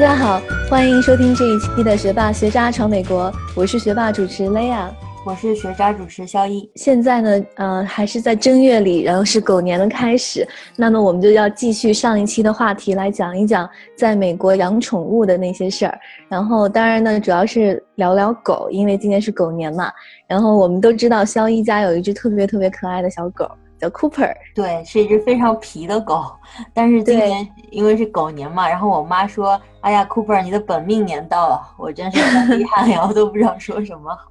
[0.00, 0.40] 大家好，
[0.70, 4.90] 欢迎收听这一期的《学霸学渣闯美国》，我是学霸主持雷亚，
[5.26, 6.66] 我是学渣主持肖一。
[6.76, 15.98] 现在呢，呃，还是在正月里，然后是狗年的开始，那么我们就要继续上一期的话题来讲一讲在美国养宠物的那些事儿。
[16.30, 19.92] 然后，当然呢，主要是聊聊狗，因为今年是狗年嘛。
[20.26, 23.46] 然后我们都知道，肖一家有一只特别特别可爱的小狗。
[23.80, 26.30] 叫 Cooper，对，是一只非常皮的狗。
[26.74, 34.30] 但是今年因为是狗年嘛，然后我妈说：“哎呀，Cooper，你的本命年到了。”我真是很 遗憾呀，我都不知道说什么好。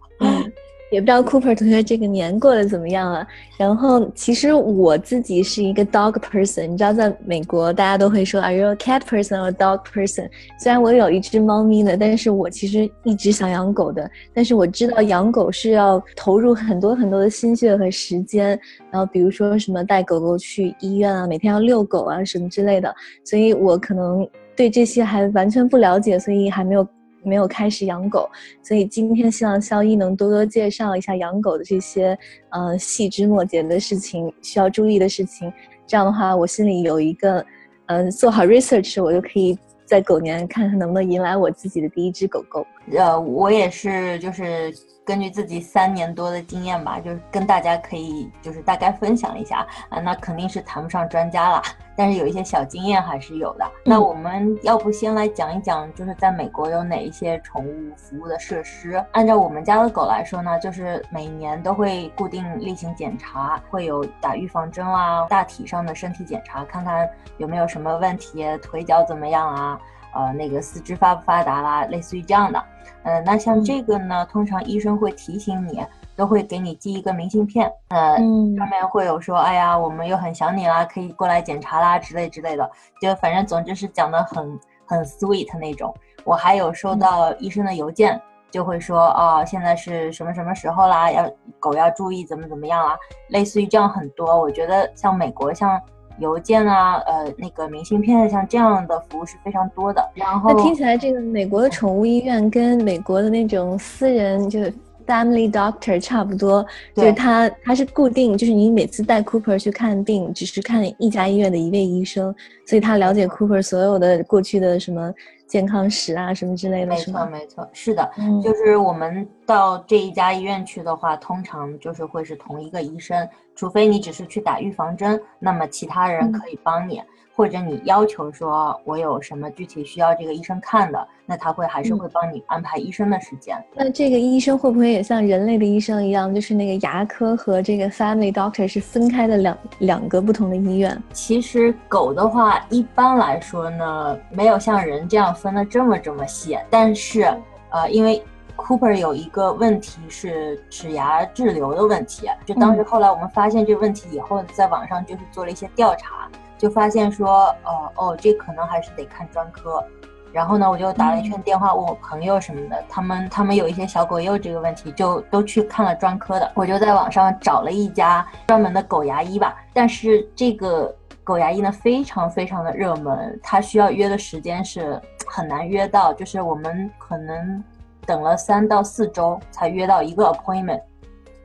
[0.91, 3.27] 也不知道 Cooper 同学这个年过得怎么样啊？
[3.57, 10.27] 然后其实我自己是一个 dog person，你知道，在美国大家都会说 Are you a cat person or dog person？
[10.59, 14.09] 虽然我有一只猫咪的，但是我其实一直想养狗的。
[14.33, 18.59] 但是我知道养狗是要投入很多很多的心血和时间，
[18.91, 26.87] 然后比如说什么带狗狗去医院啊，每天要遛狗啊什么之类的，所以我可能对这些还完全不了解，所以还没有。
[27.23, 28.29] 没有开始养狗，
[28.63, 32.17] 所以今天希望肖一能多多介绍一下养狗的这些，
[32.49, 35.51] 呃，细枝末节的事情，需要注意的事情。
[35.85, 37.45] 这样的话，我心里有一个，
[37.87, 42.65] 嗯，做好 research，我就可以在狗年看看能不能迎来我自己的第一只狗狗。
[42.91, 44.73] 呃，我也是，就是。
[45.09, 51.63] 根据自己三年多的经验吧，就是跟大家可以就是大概分享一下啊，那肯定是谈不上专家了，
[51.95, 53.65] 但是有一些小经验还是有的。
[53.83, 59.03] 那我们要不先来讲一讲，就是在美国有哪一些宠物服务的设施？
[59.13, 69.81] 按照我们家的狗来说呢，就是每年都会固定例行检查，会有打预防针啦，大体上的身体检查，看看有没有什么问题，腿脚怎么样啊？
[70.19, 72.61] 呃，那个四肢发不发达啦，类似于这样的。
[73.03, 75.81] 呃，那像这个呢，通常医生会提醒你，
[76.15, 82.69] 都会给你寄一个明信片，呃，上面会有说，哎呀，我们又很想你啦，可以过来检查啦之类之类的。
[83.01, 85.95] 就反正总之是讲的很很 sweet 那种。
[86.25, 92.97] 我还有收到医生的邮件，就会说，哦，现在是什么什么时候啦，要狗要注意怎么怎么样啦，
[93.29, 94.37] 类似于这样很多。
[94.37, 95.79] 我觉得像美国像。
[96.19, 100.03] 邮件啊，呃，那个明信片，像这样的服务是非常多的。
[100.13, 104.73] 然后那听起来，这个美国的宠物医院跟美国的那种私人就是
[105.07, 106.65] family doctor 差不多，
[106.95, 115.13] 就是他他是固定，就是你每次带 Cooper 去看病，只是看一家医院的一位医生，所以他了解 Cooper 所有的过去的什么。
[115.49, 118.09] 健康史啊，什么之类的，没错没错，是的，
[118.43, 127.01] 就是我们到这一家医院去的话，通常就是会是同一个医生，除非你只是去打预防针，那么其他人可以帮你。
[127.39, 133.57] 或者你要求说，我有什么具体需要这个医生看的，那他会还是会帮你安排医生的时间。
[133.73, 141.01] 那这个医生会不会也像人类的医生一样，就是那个牙科和这个 family doctor 是分开的两两个不同的医院？
[141.13, 146.59] 其实狗的话，一般来说呢，没有像人这样分的这么这么细。
[146.69, 147.33] 但是，
[147.69, 148.21] 呃，因为
[148.57, 156.29] Cooper 有一个问题是齿牙滞留的问题，就当时后来我们发现这个问题以后，在网上就是做了一些调查。
[156.59, 159.83] 就发现说，呃哦，这可能还是得看专科。
[160.31, 166.51] 然后呢，我就打了一圈电话问我朋友什么的，他们他们有一些小狗也有这个问题，就都去看了专科的。
[166.53, 170.93] 我就在网上找了一家专门的狗牙医吧，但是这个
[171.23, 177.63] 狗牙医呢非常非常的热门，他需要约的时间是很难约到，就是我们可能
[178.05, 180.81] 等了三到四周才约到一个 appointment。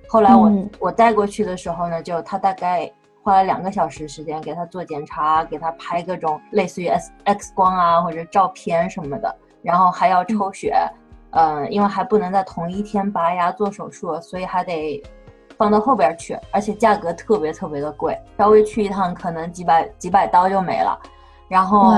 [0.09, 2.93] 后来我我带过去的时候呢，就他大概。
[3.25, 10.77] 花了两个小时时间给他做检查，给他拍各种类似于 X X 光啊或者照片什么的，然后还要抽血，
[11.31, 15.03] 嗯，因为还不能在同一天拔牙做手术，所以还得
[15.57, 21.01] 放到后边去，而且价格特别特别的贵，稍微去一趟可能几百几百刀就没了。
[21.49, 21.93] 然后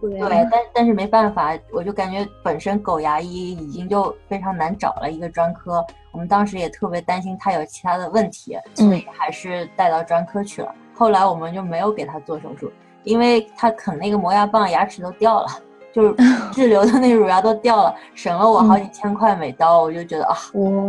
[0.00, 0.18] 对，
[0.50, 5.84] 但但是没办法，我就感觉本身狗牙医已经就非常难找了一个专科。
[6.12, 10.74] 我们当时也特别担心他有其他的问题，所以还是带到专科去了。
[10.92, 12.70] 后来我们就没有给他做手术，
[13.04, 15.46] 因为他啃那个磨牙棒，牙齿都掉了，
[15.92, 16.14] 就是
[16.52, 19.82] 滞留的那乳牙都掉了，省了我好几千块美刀。
[19.82, 20.34] 我就觉得啊，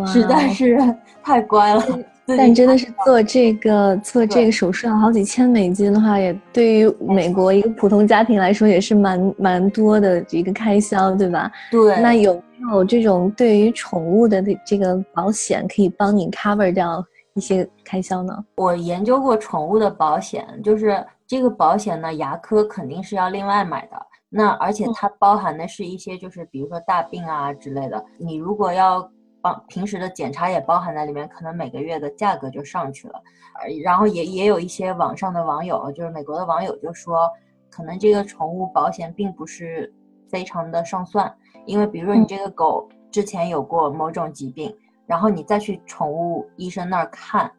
[0.07, 0.75] 实在是
[1.23, 1.83] 太乖了。
[2.27, 11.51] 但真的是做这个做这个手术要好几千美金的话，也对于美国一个普通家庭来说也是蛮蛮多的一个开销，对吧？
[11.71, 11.99] 对。
[11.99, 17.03] 那有没有这种对于宠物的这个保险可以帮你 cover 掉
[17.33, 18.33] 一些开销呢？
[18.55, 23.97] 我研究过宠物的保险，就是这个保险呢，牙科肯定是要另外买的。
[24.29, 29.09] 那而且它包含的是一些就是比如说大病啊之类的，你如果要。
[29.41, 33.21] 帮平时的检查也包含在里面，可能每个月的价格就上去了。
[33.59, 37.29] 呃，然后也也有一些网上的网友，就是美国的网友就说，
[37.69, 39.93] 可能这个宠物保险并不是
[40.29, 41.33] 非常的上算，
[41.65, 44.73] 因为比如说你这个狗之前有过某种疾病，
[45.05, 47.51] 然后你再去宠物医生那儿看，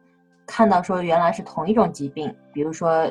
[0.47, 3.07] 看到说原来是同一种疾病，比如说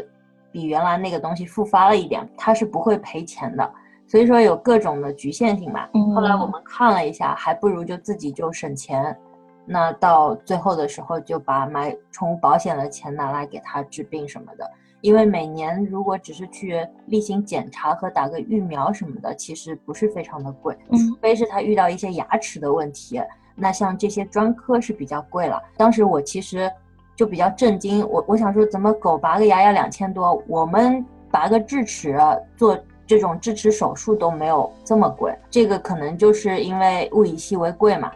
[0.50, 3.72] 比原来那个东西复发了一点，它是不会赔钱的。
[4.12, 5.88] 所以说有各种的局限性嘛。
[6.14, 9.16] 后来我们看了一下，还不如就自己就省钱。
[9.64, 14.70] 那到最后的时候，就把买宠物保险的钱拿来给它治病什么的。
[15.00, 23.18] 因为每年如果只是去例行检查和打个疫苗什么的，其实不是非常的贵，除非是它遇到一些牙齿的问题。
[23.54, 25.58] 那像这些专科是比较贵了。
[25.74, 26.70] 当时我其实
[27.16, 32.18] 就比较震惊，我我想说，怎么狗拔个牙要两千多，我们拔个智齿
[32.58, 35.34] 做这种智齿手术都没有这么贵。
[35.50, 38.10] 这个可能就是因为物以稀为贵嘛。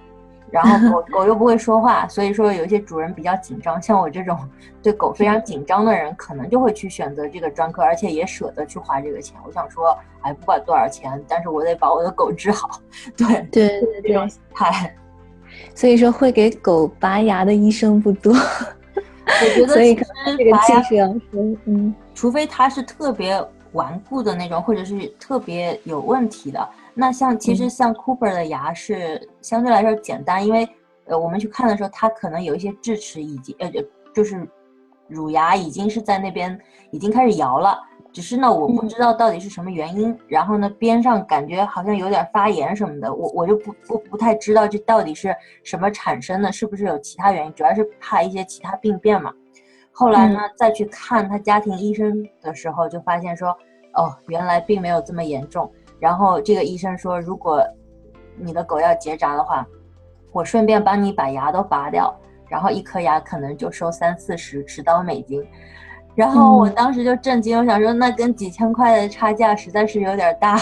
[0.49, 4.39] 然后狗 狗又不会说话，所以说有一些主人比较紧张，像我这种
[4.81, 9.37] 对狗非常紧张的人，可能就会去选择这个专科，而且也舍得去花这个钱。
[9.45, 12.81] 我想说，哎，不管多少钱，但是我得把我的狗治好。
[13.17, 14.95] 对对对这种心态。
[15.75, 18.33] 所以说，会给狗拔牙的医生不多。
[18.33, 26.69] 我觉得，所以可能这个技术要说，嗯，除非他是特别顽固的那种，或者是特别有问题的。
[26.95, 30.69] 那像其实像 Cooper 的牙是相对来说简单，因为
[31.05, 33.71] 呃我们去看的时候，它可能有一些智齿已经呃
[34.15, 34.49] 就是
[35.09, 36.59] 乳牙已经是在那边
[36.91, 37.79] 已经开始摇了，
[38.13, 49.33] 只是呢我不知道到底是什么原因，然后呢边上感觉好像有点发炎什么的，我我就不不不太知道这到底是什么产生的，是不是有其他原因，主要是怕一些其他病变嘛。
[49.99, 53.49] 后来呢再去看他家庭医生的时候，就发现说
[53.95, 55.71] 哦原来并没有这么严重。
[55.99, 57.65] 然后这个医生说，如果
[58.39, 59.67] 你的狗要结扎的话，
[60.33, 62.15] 我顺便帮你把牙都拔掉，
[62.51, 65.43] 然后一颗牙可能就收三四十十刀美金。
[66.15, 70.59] 然后我当时就震惊，我想说，那跟几千块的差价实在是有点大，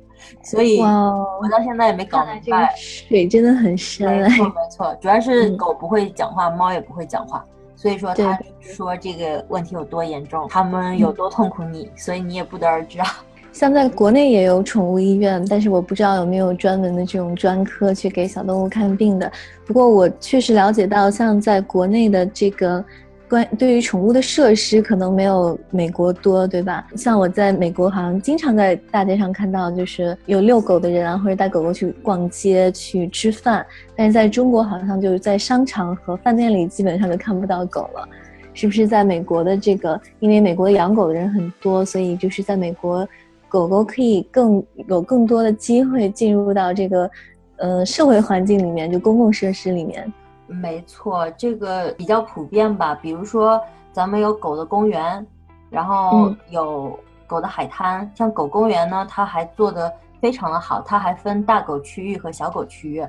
[0.42, 2.74] 所以我到现在也没搞明白。
[2.76, 4.10] 水真的很深。
[4.10, 7.44] 没错没错，主要是狗不会讲话，猫也不会讲话，
[7.80, 13.06] 所以说他说这个问题有多严重，他们有多痛苦，你所以你也不得而知啊。
[13.54, 19.30] 像在国内也有宠物医院，但是我不知道有没有专门的这种专科去给小动物看病的。
[19.64, 22.84] 不过我确实了解到，像在国内的这个
[23.28, 26.86] 关对于宠物的设施可能没有美国多，对吧？
[26.96, 33.64] 像我在美国好像经常在大街上看到，就是有遛狗的人啊，或者带狗狗去逛街去吃饭。
[33.94, 38.08] 但是在中国好像就是在商场和饭店里基本上就看不到狗了，
[38.54, 38.86] 是不是？
[38.88, 43.06] 在美国的这个，因为美国养狗的人很多，所以就是在美国。
[43.50, 47.10] 狗狗可以更有更多的机会进入到这个，
[47.56, 50.12] 呃，社会环境里面，就公共设施里面。
[50.48, 52.94] 没错，这个比较普遍吧。
[52.94, 53.60] 比如说，
[53.92, 55.24] 咱们有狗的公园，
[55.70, 58.10] 然后有狗的海滩。
[58.14, 63.06] 像狗公园呢，它还做的非常的好，它还分大狗区域和小狗区域。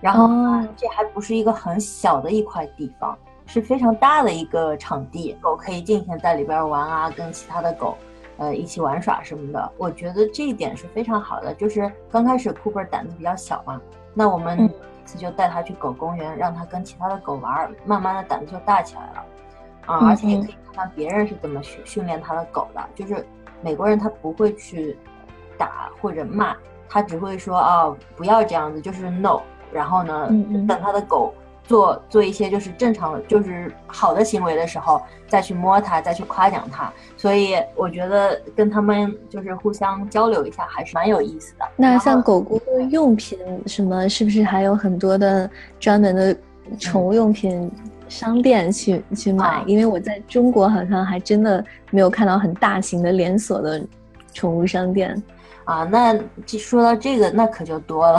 [0.00, 0.28] 然后
[0.76, 7.96] 这还不是一个很小的一块地方，是非常大的一个场地，狗可以尽情在里边玩啊，跟其他的狗。
[8.36, 11.52] 呃，一起玩耍什么的，我觉得这一点是非常好的。
[11.54, 13.80] 就是刚开始 Cooper 胆子比较小嘛，
[14.14, 19.24] 那我们一次就带他去狗公园，让他跟其他的狗玩，慢慢的胆子就大起来了。
[19.86, 22.84] 啊，而且也可以看看别人是怎么训训练他的狗的。
[22.94, 23.26] 就是
[23.62, 24.98] 美国人他不会去
[25.56, 26.54] 打或者骂，
[26.90, 29.40] 他只会说啊不要这样子，就是 no。
[29.72, 30.28] 然后呢，
[30.68, 31.32] 等他的狗。
[31.68, 36.90] 做做一些就是正常的，就是好的行为的时候，再去摸它，再去夸奖它。
[37.14, 41.66] 所以我觉得跟他们就是互相交流一下，还是蛮有意思的。
[41.76, 45.48] 那像狗狗的用品什么，是不是还有很多的
[45.78, 46.34] 专门的
[46.78, 47.70] 宠物用品
[48.08, 49.62] 商店去去买？
[49.66, 53.84] 因为我在中国好像还真的没有看到很大型的连锁的
[54.32, 55.22] 宠物商店。
[55.68, 58.18] 啊，那这说到这个，那可就多了。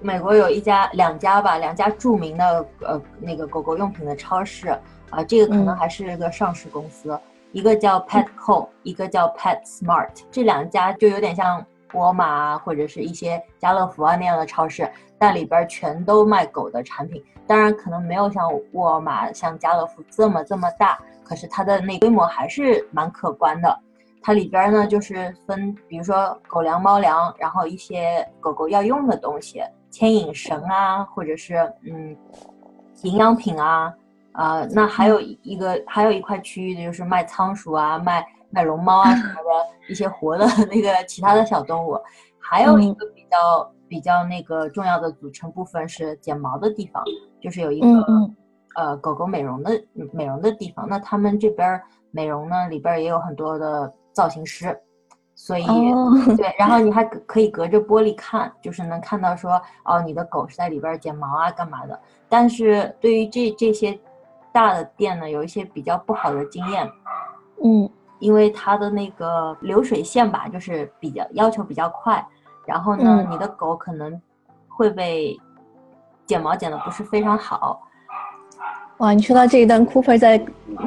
[0.00, 4.68] 美国有一家、两家吧，两家著名的呃那个狗狗用品的超市
[5.08, 7.18] 啊，这个可能还是个上市公司，
[7.52, 11.64] 一个叫 Petco，一个叫 PetSmart，这两家就有点像
[11.94, 14.86] 沃尔玛或者是一些家乐福啊那样的超市，
[15.18, 17.24] 但里边全都卖狗的产品。
[17.46, 23.80] 当然，可能没有像沃尔玛、像家乐福这么这么大，可是它的那规模还是蛮可观的。
[24.26, 32.16] 它里边呢，就是分，比如说狗粮、猫粮，然后一些狗狗要用的东西，牵引绳啊，或者是嗯，
[33.02, 33.92] 营养品啊，
[34.32, 39.50] 啊，那还有一个，还有一块区域的就是卖仓鼠啊，卖卖龙猫啊什么的
[39.92, 42.00] 一些活的那个其他的小动物，
[42.40, 47.04] 还有一个比较比较那个重要的组成部分是剪毛的地方，
[47.42, 47.86] 就是有一个
[48.74, 49.70] 呃狗狗美容的
[50.14, 51.78] 美容的地方，那他们这边
[52.10, 53.92] 美容呢里边也有很多的。
[54.14, 54.74] 造型师，
[55.34, 62.00] 所以哦，对，然后你还可可以隔着玻璃看，就是能看到说哦，你的狗是在里边剪毛啊，干嘛的。
[62.28, 63.98] 但是对于这这些
[64.52, 66.90] 大的店呢，有一些比较不好的经验，
[67.62, 67.90] 嗯。
[68.20, 72.26] 因为它的那个流水线吧，就是比较要求比较快，
[72.64, 73.30] 然后呢，嗯。
[73.30, 74.18] 你的狗可能
[74.68, 75.36] 会被
[76.24, 77.82] 剪毛剪得不是非常好，
[78.98, 80.42] 哇，你说到这一段，Cooper 在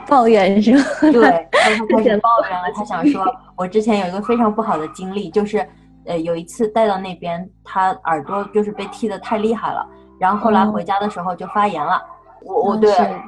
[0.08, 0.84] 抱怨是吧？
[1.12, 5.68] 对， 他开始剪抱怨了，他想说，我之前有一个非常不好的经历，就是
[6.06, 9.86] 呃有一次带到那边，他耳朵就是被剃得太厉害了，
[10.20, 12.02] 然后后来哦回家的时候就发炎了，
[12.42, 12.92] 我我嗯对。
[12.94, 13.22] 是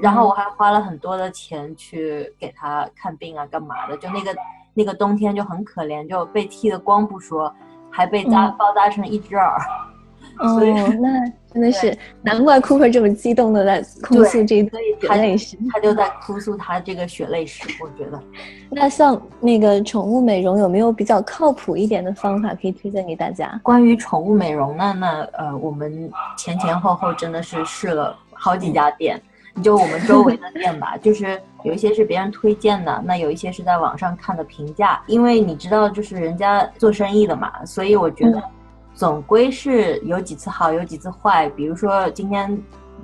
[0.00, 3.96] 然后我还花了很多的钱去给他看病啊，干嘛的？
[3.96, 4.36] 就那个
[4.74, 7.50] 那个冬天就很可怜，就被剃的光不说，
[7.90, 9.58] 还被扎、嗯包扎成一只耳。
[10.38, 10.60] 哦
[11.00, 15.56] 那真的是难怪 Cooper 这么激动的在哭诉这一段血他泪史。
[15.72, 18.20] 他就在哭诉他这个血泪史，我觉得。
[18.70, 23.58] 那像那个宠物美容，有没有比较靠谱一点的方法可以推荐给大家？
[23.62, 29.18] 关于宠物美容呢，那呃，我们前前后后真的是试了好几家店，
[29.62, 35.00] 就我们周围的店吧， 就是有一些是别人推荐的，那有一些是在网上看的评价。
[35.06, 38.42] 因为你知道，就是人家做生意的嘛，所以我觉得嗯
[38.96, 41.48] 总归是有几次好，有几次坏。
[41.50, 42.60] 比如说今天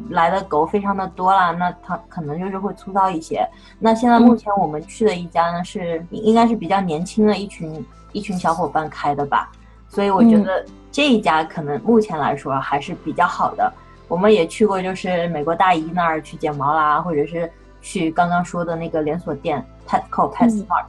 [0.09, 3.47] 来的狗非常的多啦，那它可能就是会粗糙一些。
[3.79, 9.53] 那现在目前我们去的一家呢，是应该是比较年轻的一群一群小伙伴开的吧。
[9.87, 13.71] 所以我觉嗯得这一家可能目前来说还是比较好的。
[14.09, 17.51] 我们也去过，就是美国大姨那儿去剪毛啦，或者是
[17.83, 20.85] 去刚刚说的那个连锁店 Petco Pet 嗯 Smart，、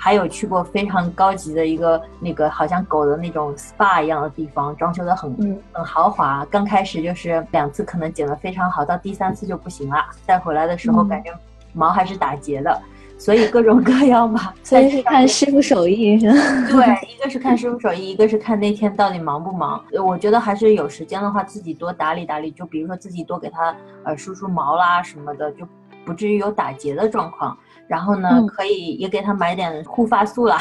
[0.00, 6.46] 还有去过非常高级的一个那个好像狗的那种 SPA 一样的地方，装修的很嗯很豪华。
[6.48, 11.36] 刚开始就是两次可能剪得非常好，到第三次就不行了，再回来的时候嗯感觉
[11.72, 12.80] 毛还是打结的，
[13.18, 14.54] 所以各种各样吧。
[14.62, 16.38] 所以是看师傅手艺是吧？
[16.70, 19.84] 对，一个是看师傅手艺，一个是看那天到底忙不忙。
[19.92, 23.74] 呃我觉得还是有时间的话，自己多打理打理，就比如说自己多给它
[24.04, 25.66] 呃梳梳毛啦什么的，就
[26.04, 27.56] 不至于有打结的状况。
[27.88, 30.56] 然后呢，嗯可以也给他买点护发素啦、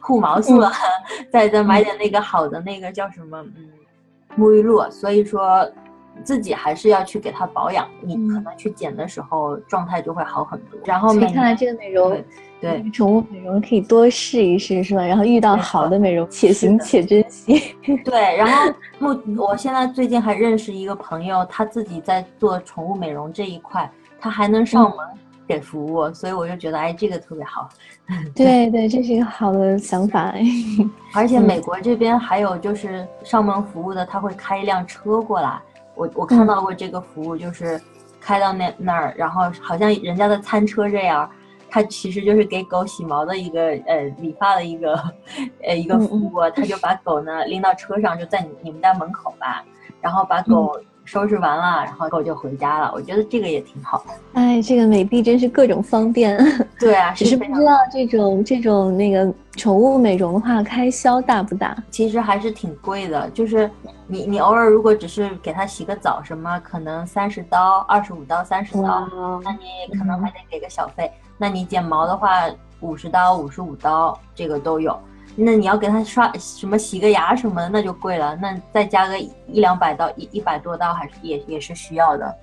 [0.00, 0.70] 护毛素啦，
[1.32, 3.68] 再再买点那个好的那个叫什么，嗯，
[4.38, 4.88] 沐浴露。
[4.90, 5.68] 所以说。
[6.24, 10.80] 自己还是要去给他保养，你可嗯能去剪的时候状态就会好很多。
[10.86, 12.24] 然后所以每看来这个美容
[12.58, 15.04] 对，宠物美容可以多试一试是吧？
[15.04, 17.76] 然后遇到好的美容，且行且珍惜。
[18.02, 24.98] 对，然后目我现在最近还认识一个朋友，他自己在做宠物美容这一块，他还能上门
[25.46, 27.68] 给服务，所以我就觉得哎，这个特别好。
[28.34, 30.30] 对对，这是一个好的想法。
[30.30, 30.42] 哎
[31.14, 35.60] 而且嗯美国这边还有就是上门服务的，他会开一辆车过来，
[35.94, 37.80] 我我看嗯到过这个服务，就是
[38.20, 41.28] 开到那那儿，然后好像人家的餐车这样。
[41.68, 44.94] 它其实就是给狗洗毛的一个呃理发的一个
[45.66, 49.64] 呃一个嗯服务，他就把狗呢拎到车上，就在你你们家门口吧，
[50.00, 52.90] 然后把狗收拾完了，然后狗就回家了。
[52.92, 54.12] 我觉得这个也挺好的。
[54.34, 56.36] 哎，这个美的真是各种方便，
[56.78, 61.74] 对啊，只是不知道这种这种那个宠物美容的话，开销大不大？
[61.90, 63.70] 其实还是挺贵的，就是
[64.06, 69.08] 你你偶尔如果只是给它洗个澡什么，可能三十刀、二十五刀、三十刀，
[69.44, 71.10] 那你可能还得给个小费。
[71.38, 72.42] 那你剪毛的话，
[72.80, 74.98] 五十刀、五十五刀，这个都有。
[75.36, 78.34] 那你要给他刷什么洗个牙什么的，那就贵了。
[78.36, 82.34] 那再加个一两百刀，一一百多刀，还是也也是需要的。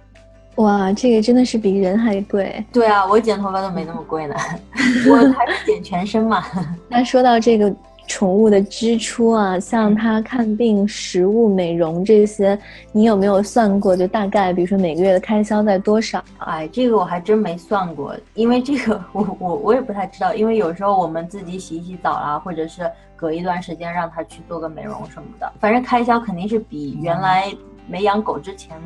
[0.57, 2.63] 哇，这个真的是比人还贵。
[2.71, 4.35] 对啊，我剪头发都没那么贵呢，
[5.09, 6.45] 我还是剪全身嘛。
[6.87, 7.73] 那说到这个
[8.07, 12.57] 宠物的支出啊，像它看病、食物、美容这些，
[12.91, 13.95] 你有没有算过？
[13.95, 16.23] 就大概，比如说每个月的开销在多少？
[16.39, 27.51] 哎，这个我还真没算过，因为这个我我我也不太知道，因为有时候我们自己洗一洗澡啦，或者是隔一段时间让它去做个美容什么的，反正开销肯定是比原来
[27.87, 28.77] 没养狗之前，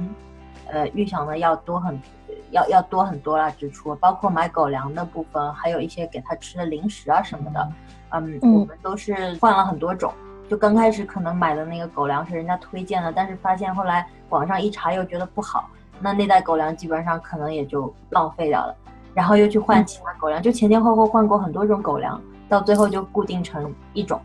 [0.72, 2.00] 呃预想的要多很，
[2.52, 7.68] 要要多很多啦支出，包括买狗粮的部分，还有一些给它吃的零食啊什么的，
[8.12, 10.14] 嗯，嗯我们都是换了很多种。
[10.50, 18.74] 就刚开始可能买的那个狗粮是人家推荐的，但是发现后来网上一查又觉得不好，那那袋狗粮基本上可能也就浪费掉了，
[19.14, 24.22] 然后又去换其他狗粮，就前前后后换过很多种狗粮，到最后就固定成一种，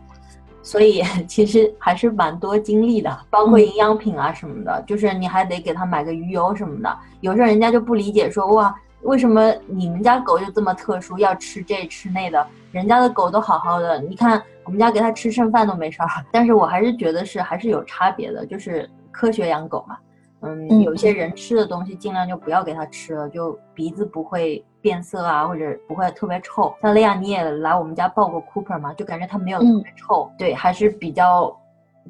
[0.61, 8.73] 所以 其实还是蛮多精力的，包括营养品啊什么的，就是你还得给他买个鱼油什么的，有时候人家就不理解说哇。
[9.03, 12.45] 为什么你们家狗就这么特殊，要吃这吃那的？
[12.71, 16.07] 人家的狗都好好的，你看我们家给它吃剩饭都没事儿。
[16.31, 19.97] 但是我还是觉得是还是有差别的，就是科学养狗嘛。
[20.41, 26.73] 嗯，嗯有些人吃的东西尽量就不要给它吃了，就鼻子不会变色啊，或者不会特别臭。
[26.81, 31.55] 像雷亚，你也来我们家抱过 Cooper 嘛，就感觉它没有特别臭，对，还是比较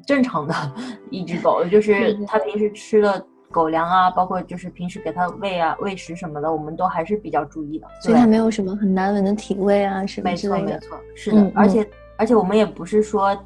[0.06, 0.54] 正常的
[1.10, 1.64] 一只狗。
[1.64, 3.24] 就是它平时吃的
[3.54, 7.86] 狗粮啊，包括就是平时给它喂啊喂食什么的，我们都还是比较注意的。
[8.00, 10.64] 所以它没有什么很难闻的体味啊什么之类的。
[10.64, 11.52] 没错，没错，是的。
[11.54, 13.36] 而且而且我们也不是说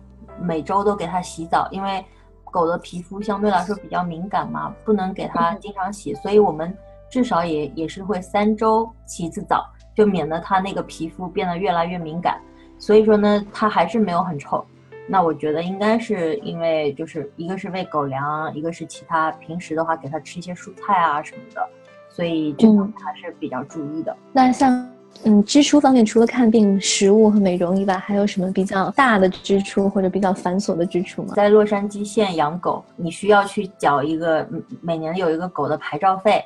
[0.41, 2.03] 每周都给它洗澡，因为
[2.51, 6.75] 狗的皮肤相对来说比较敏感嘛，不能给它经常洗，所以我们。
[7.11, 9.65] 至少也也是会三周洗一次澡，
[9.97, 12.39] 就免得它那个皮肤变得越来越敏感。
[12.79, 14.63] 所以说呢，它还是没有很臭。
[15.11, 21.67] 那我觉得应该是因为就是一个是喂狗粮，一个是其他平时的话给它吃一些蔬菜啊什么的，
[22.11, 24.15] 所以这个还是比较注意的。
[24.33, 24.87] 那像
[25.25, 31.33] 嗯支出方面，除了看病、食物和美容以外，还有什么比较大的支出或者比较繁琐的支出吗？
[31.35, 34.47] 在洛杉矶县养狗，你需要去缴一个
[34.83, 36.45] 每年有一个狗的牌照费。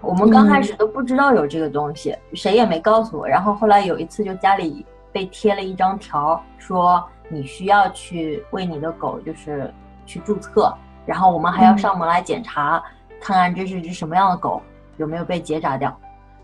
[0.00, 3.26] 我们刚开始都不知道有这个东西，谁也没告诉我。
[3.26, 9.72] 然后后来有一次，就家里被贴了一张条，说你需要去为你的狗就是
[10.06, 10.72] 去注册，
[11.06, 12.82] 然后我们还要上门来检查，
[13.20, 14.62] 看看这是只什么样的狗，
[14.96, 15.96] 有没有被结扎掉。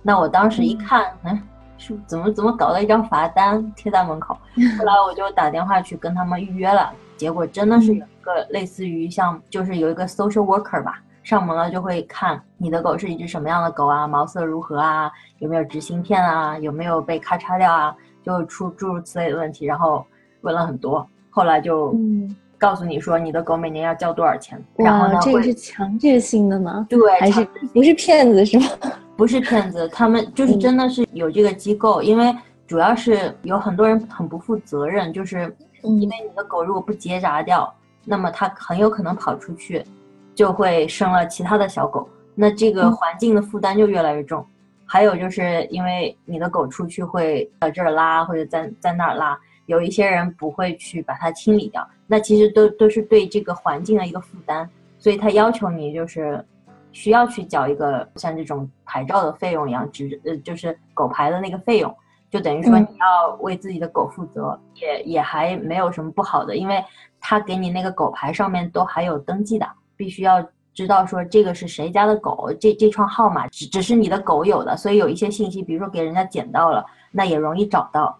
[0.03, 1.43] 那我当时一看，嗯，
[1.77, 4.35] 是怎么怎么搞了一张罚单贴在门口。
[4.79, 11.03] 后来我就打电话去跟他们预约了，结果真的是有一个类似于像就是有一个 social worker 吧。
[11.23, 20.05] 上门了就会看你的狗是一只什么样的狗啊，毛色如何啊，有没有植芯片啊，有没有被咔嚓掉啊，就出诸如此类的问题，然后
[20.43, 21.95] 问了很多，后来就
[22.59, 24.63] 告诉你说你的狗每年要交多少钱。
[24.77, 26.87] 然后呢，这个是强制性的吗？
[26.89, 28.67] 对，还是不是骗子是吗？
[29.17, 32.35] 不是骗子，他们就是真的是有这个机构，因为
[32.67, 37.73] 主要是有很多人很不负责任，就是因为你的狗如果不结扎掉，
[38.05, 39.85] 那么它很有可能跑出去。
[40.33, 44.43] 就会生了其他的小狗，那这个环境的负担就越来越重。
[44.87, 49.39] 还有就是因为你的狗出去会在这儿拉或者在在那儿拉，
[49.71, 54.69] 有一些人不会去把它清理掉，那其实都都是对这个环境的一个负担。
[54.99, 56.45] 所以他要求你就是
[56.93, 61.97] 需要去缴一个像这种牌照的费用一样，只呃就是狗牌的那个费用，
[62.31, 66.85] 就等于说你要为自己的狗负责，也也还没有什么不好的，因为
[67.21, 69.67] 他给你那个狗牌上面都还有登记的。
[69.97, 78.19] 必须要知道说这个是谁家的狗，这这串号码只只是你的狗有的，所以有一些信息，比如说给人家捡到了，那也容易找到，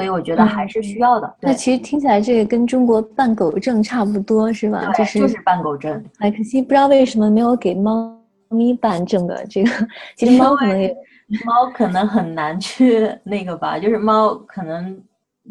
[0.00, 1.34] 所以我觉得还是需要的。
[1.40, 4.90] 那其实听起来这个跟中国办狗证差不多，是吧？
[4.96, 6.02] 就是就是办狗证。
[6.20, 9.70] 哎，可惜不知道为什么没有给猫咪办证的这个，
[10.16, 10.96] 其实猫可能也
[11.44, 14.98] 猫可能很难去那个吧，就是猫可能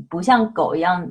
[0.09, 1.07] 不像狗一样。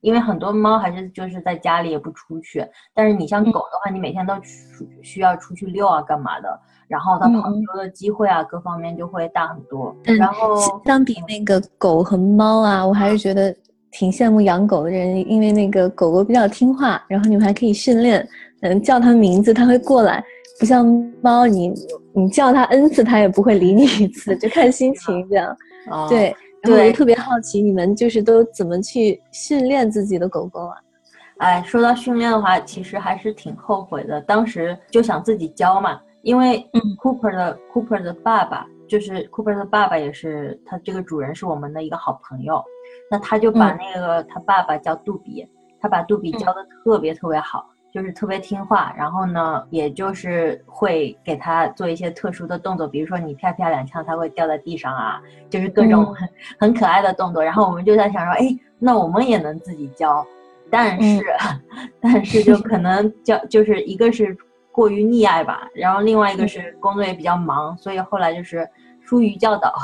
[0.00, 6.60] 因为很多猫还是就是在家里也不出去，但是你像狗的话，你每天都出需要出去遛啊，干嘛的？
[6.86, 9.94] 然后它跑丢的机会啊，各方面就会大很多。
[10.04, 10.56] 然后
[10.86, 13.54] 相比那个狗和猫啊，我还是觉得
[13.90, 18.26] 挺羡慕养狗的人，因为那个狗狗比较听话，然后你们还可以训练，
[18.62, 20.24] 嗯，叫它名字它会过来，
[20.60, 20.86] 不像
[21.20, 21.74] 猫，你
[22.14, 25.56] 你叫它 n 次它也不会理你一次，就看心情这样。
[26.08, 26.34] 对。
[26.62, 30.76] 然后我就特别好奇，你们就是都怎么去训练自己的狗狗啊？
[31.38, 34.20] 哎，说到训练的话，其实还是挺后悔的。
[34.22, 36.68] 当时就想自己教嘛，因为
[37.00, 42.60] Cooper 的 Cooper 的爸爸就是 Cooper 的爸爸，也是他这个主人是我们的一个好朋友。
[43.10, 45.46] 那他就把那个他爸爸叫杜比，
[45.80, 47.70] 他把杜比教的特别特别好。
[47.92, 57.42] 就是特别听话，然后呢，也就是会给他做一些特殊的动作，比如说你啪啪两枪，他会掉在地上啊，就是各种很很可爱的动作。
[57.42, 60.24] 然后我们就在想说，哎，那我们也能自己教，
[60.70, 61.24] 但是，
[62.00, 64.36] 但是就可能教就是一个是
[64.70, 68.68] 过于溺爱吧，然后另外一个是工作也比较忙，所以后来就是
[69.02, 69.74] 疏于教导，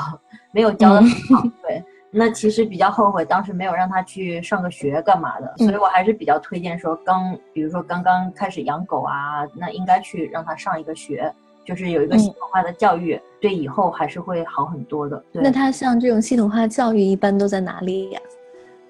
[0.51, 1.83] 没有教的很好，对。
[2.17, 11.29] 那其实比较后悔，当时没有让他去上个学干嘛的，所以我还是比较推荐说，刚比如说刚刚开始养狗啊，那应该去让他上一个学，
[11.65, 15.21] 就是有一个系统化的教育，对以后还是会好很多的。
[15.33, 18.21] 那他像这种系统化教育一般都在哪里呀？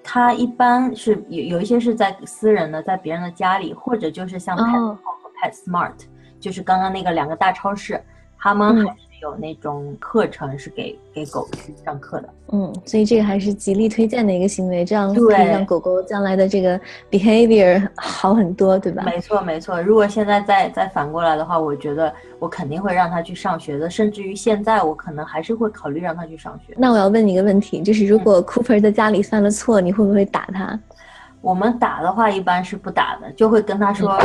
[0.04, 5.94] 他一般是有有一些是在私人的，在别人的家里，或者就是像 Pet 和 Pet Smart，
[6.38, 8.00] 就是刚刚那个两个大超市，
[8.38, 8.86] 他们。
[9.22, 16.78] 有那种课程是给给狗去上课的，嗯，所以这个还是极力推荐的一个行为，这样可以让狗狗将来的这个
[17.10, 19.02] behavior 好很多，对吧？
[19.04, 19.80] 没错，没错。
[19.82, 26.74] 如果现在再再反过来的话，我觉得我肯定会让他去上学的，甚至于现在我可能还是会考虑让他去上学。
[26.76, 30.78] 那我要问你一个问题，就是如果 Cooper 在家里犯了错，你会不会打他？
[31.40, 34.18] 我们打的话一般是不打的，就会跟他说。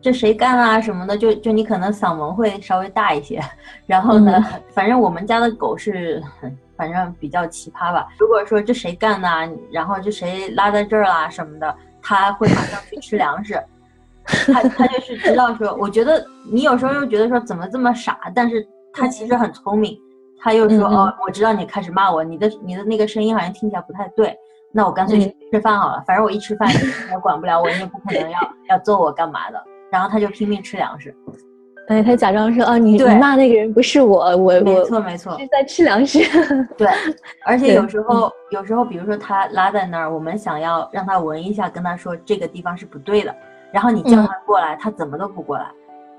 [0.00, 3.40] 这谁干啊什么的，就就你可能嗓门会稍微大一些。
[3.86, 6.22] 然后呢，反正我们家的狗是，
[6.76, 8.08] 反正比较奇葩吧。
[8.18, 9.28] 如果说这谁干的，
[9.70, 13.62] 然后这谁拉在这儿啦什么的，它会马上去吃粮食。
[14.24, 19.98] 它它就是知道说，我觉得你有时候又觉得说怎么这么傻，但是它其实很聪明。
[20.42, 24.34] 它又说哦，我知道你开始骂我，你的你的那个声音好像听起来不太对，
[24.72, 28.38] 那我干脆去吃饭好了，反正我一吃饭你也管不了我，你也不可能要
[28.70, 29.62] 要揍我干嘛的。
[29.90, 31.14] 然后他就拼命吃粮食，
[31.88, 36.18] 哎，他假装说啊，你你骂那个人不是我，我我没错没错是在吃粮食。
[36.76, 36.88] 对，
[37.44, 43.34] 而且有时候有时候比如说他拉在那儿，我们想要让他闻一下，跟他说这个地方是不对的，
[43.72, 45.66] 然后你叫他过来，他怎么都不过来，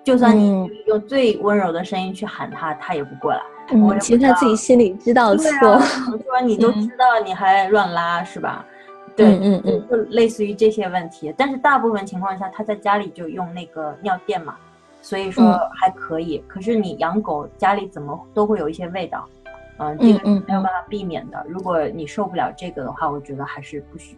[0.04, 3.40] 就算你用最温柔的声音去喊他，他也不过来。
[3.74, 5.50] 嗯，其实他自己心里知道错。
[5.70, 8.66] 我说你都 知道，你还乱拉是吧？
[9.15, 11.34] 对，嗯嗯，就类似于这些问题。
[11.38, 14.56] 但是大部分情况下，他在家里就用那个尿垫嘛，
[15.02, 15.43] 所以说
[15.80, 16.43] 还可以。
[16.47, 19.28] 可是你养狗，家里怎么都会有一些味道，
[19.78, 21.45] 嗯，这个是没有办法避免的。
[21.47, 24.17] 如果你受不了这个的话，我觉得还是不许，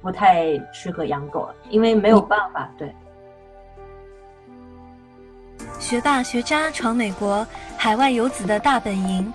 [0.00, 2.70] 不太适合养狗了，因为没有办法。
[2.78, 2.92] 对。
[5.78, 9.32] 学霸学渣闯美国，海外游子的大本营。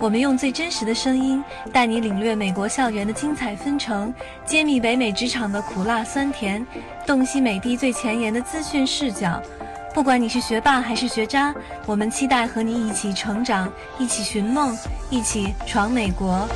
[0.00, 4.12] 我们用最真实的声音，带你领略美国校园的精彩纷呈，
[4.46, 6.66] 揭秘北美职场的苦辣酸甜，
[7.06, 9.38] 洞悉美的最前沿的资讯视角。
[9.92, 14.74] 不管你是学霸还是学渣，我们期待和你一起成长，一起寻梦，
[15.10, 16.48] 一起闯美国。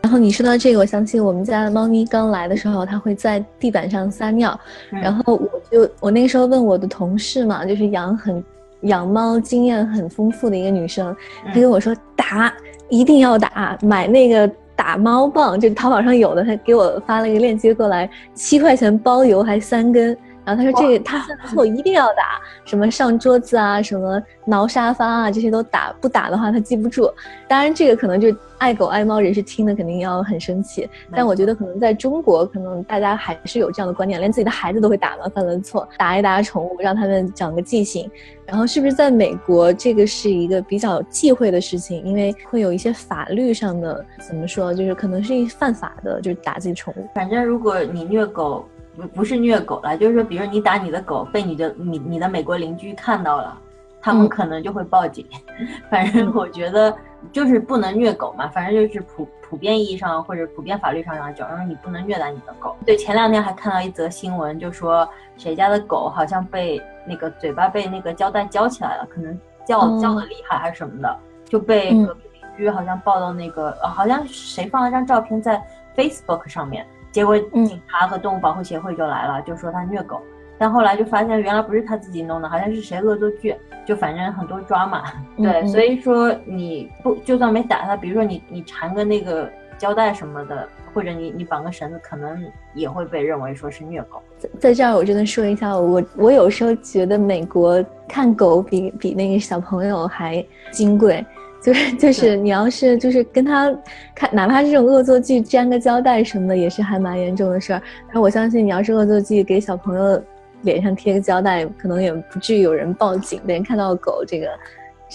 [0.00, 4.58] 然后你说到这个，我想起我们家的猫咪刚来的时候，它会在地板上撒尿。
[4.88, 8.42] 然后我就我那个时候问我的同事嘛，就是养很
[8.82, 11.14] 养猫经验很丰富的一个女生，
[11.46, 12.52] 她跟我说打
[12.88, 20.16] 一定要打，买那个打猫棒，就淘宝上有的，她给我发了一个链接过来，七块钱包邮还三根。
[20.48, 25.94] 然后他说：“这个他犯错一定要打，什么上桌子啊，什么挠沙发啊，这些都打。
[26.00, 27.06] 不打的话，他记不住。
[27.46, 30.88] 当然，这个可能就爱狗爱猫人士听的肯定要很生气。
[31.12, 38.10] 但我觉得可能在中国，可能大家还是有这样的观念，连自己的孩子都会打嘛，犯了错打一打宠物，让他们长个记性。
[38.46, 47.06] 然后是不是在美国，这个是一个比较忌讳的事情，因为会有一些法律上的怎么说，就是可能是犯法的，就是打自己宠物。
[47.14, 48.66] 反正如果你虐狗。”
[48.98, 53.56] 不不是虐狗了，就是说，比如你打你的狗，被你的你你的美国邻居看到了，
[54.02, 55.24] 他们可能就会报警。
[55.88, 56.94] 反正我觉得
[57.30, 62.74] 就是不能虐狗嘛，反正就是普普遍意义上或者普遍法律上来讲，就是你不能虐待你的狗。
[62.84, 75.62] 对，前两天还看到一则新闻，就说谁家的狗好像被那个嘴巴被那个胶带胶起来了，可能叫叫的厉害还是什么的，就被隔壁邻居好像报到那个，好像谁放了张照片在
[75.96, 76.84] Facebook 上面。
[77.10, 80.20] 结果警察和动物保护协会就来了，就说他虐狗，
[80.58, 83.54] 但后来就发现原来不是他自己弄的，好像是谁恶作剧，
[83.86, 85.02] 就反正很多抓嘛。
[85.36, 92.44] 对，所以说你不就算没打他，比如说你你缠个那个胶带什么的，或者你你绑个绳子，可能
[92.74, 94.22] 也会被认为说是虐狗。
[94.38, 101.24] 在在这儿我真的说一下，我我有时候觉得美国看狗比比那个小朋友还金贵。
[101.60, 103.74] 就是就是你要是就是跟他
[104.14, 107.82] 看，哪怕这种恶作剧粘个胶带什么的，也是还蛮严重的事儿。
[108.12, 110.22] 但我相信你要是恶作剧给小朋友
[110.62, 113.40] 脸上贴个胶带，可能也不至于有人报警。
[113.44, 114.48] 别人看到狗这个，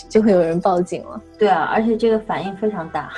[0.09, 1.21] 就会有人报警了。
[1.37, 3.09] 对啊，而且这个反应非常大，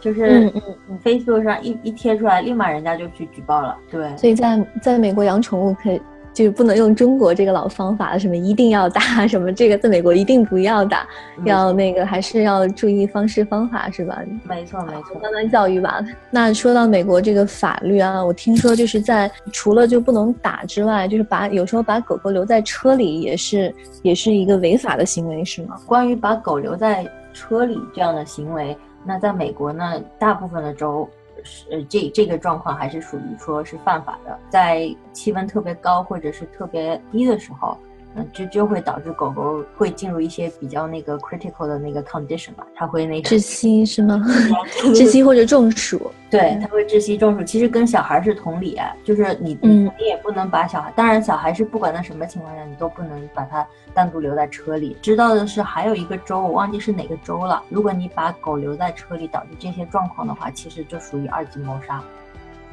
[0.00, 3.76] 就是你你，Facebook 上一一贴出来，立马人家就去举报了。
[3.90, 6.00] 对，所以在在美国养宠物可以。
[6.32, 11.06] 就是不能用中国这个老方法了，什么一定要打， 什么这个在美国一定不要打，
[11.44, 14.22] 要那个还是要注意方式方法，是吧？
[14.44, 16.04] 没错没错，慢慢教育吧。
[16.30, 25.76] 那说到美国这个法律啊，我听说就是在除了就不能打之外，就是把有时候把狗狗留在车里也是也是一个违法的行为，是吗？
[25.86, 31.08] 关于把狗留在车里这样的行为，那在美国呢，大部分的州。
[31.44, 37.76] 是呃，这这个状况还是属于说是犯法的，在气温特别高或者是特别低的时候。
[38.16, 44.20] 嗯，就就会导致狗狗会进入一些比较那个 critical 的那个 condition 吧，它会那个窒息是吗？
[44.92, 47.44] 窒息或者中暑，对，它会窒息中暑。
[47.44, 54.96] 其实跟小孩是同理，就是你，嗯，你也不能把小孩，当然小孩是不管在什么情况下，你都不能把它单独留在车里。
[55.00, 57.62] 知道的是还有一个州，我忘记是哪个州了。
[57.68, 62.02] 如果你把狗留在车里导致这些状况的话，其实就属于二级谋杀。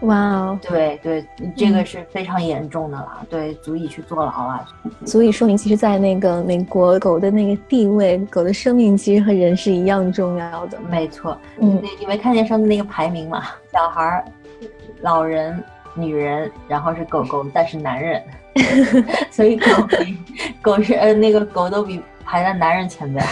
[0.02, 4.66] 哇哦，对对，这个是非常严重的了，对，足以去坐牢了。
[5.06, 10.80] 足以说明，其实，在那个美国，狗的那个地位，狗的生命其实和人是一样重要的。
[10.90, 13.44] 没错，嗯，你没看见上次那个排名吗？
[13.74, 14.24] 小孩、
[15.02, 15.64] 老人、
[15.96, 18.22] 女人，然后是狗狗，但是男人，
[19.32, 20.18] 所以狗比
[20.62, 23.26] 狗是呃那个狗都比排在男人前面。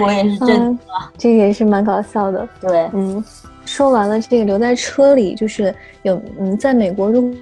[0.00, 0.82] 我也是真的，
[1.16, 2.46] 这个也是蛮搞笑的。
[2.60, 3.24] 对，嗯，
[3.66, 7.34] 说完了这个留在车里，就是有嗯，在美国，如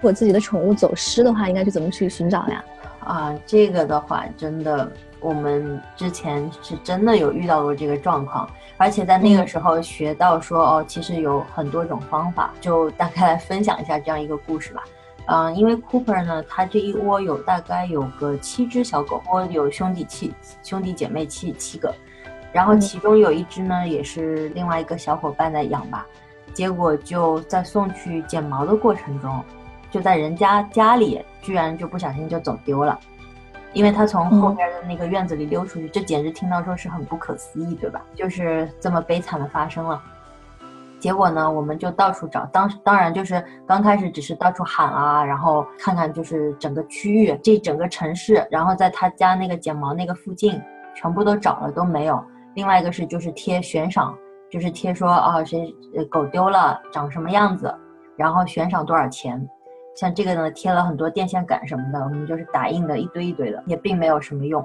[0.00, 2.64] 果自己的宠物走失的话，应该去怎么去寻找呀？
[3.00, 14.84] 啊，这个的话，真的，我们之前是真的有遇到过这个状况，而且在那个时候学到说，哦，其实有很多种方法，就大概来分享一下这样一个故事吧。
[15.26, 21.94] 嗯，因为 Cooper 呢，他这一窝有大概有个七只小狗，窝有兄弟七兄弟姐妹七七个，
[22.54, 26.06] 然后其中有一只呢，也是另外一个小伙伴在养吧，
[26.52, 29.42] 结果就在送去剪毛的过程中，
[29.90, 32.96] 就在人家家里，居然就不小心就走丢了，
[33.72, 38.00] 因为它从后边的那个院子里溜出去，这简直听到说是很不可思议，对吧？
[38.14, 40.00] 就是这么悲惨的发生了。
[41.00, 50.62] 结果呢，我们就到处找，当当然就是刚开始只是到处喊啊，然后看看就是整个区域，这整个城市，然后在他家那个剪毛那个附近，
[50.94, 52.24] 全部都找了都没有。
[52.54, 54.16] 另外一个是就是贴悬赏，
[54.50, 55.74] 就是贴说啊谁
[56.10, 57.74] 狗丢了长什么样子，
[58.16, 59.46] 然后悬赏多少钱。
[59.96, 64.64] 像这个呢贴了很多电线杆什么的，我们就是打印的一堆一堆的，也并没有什么用。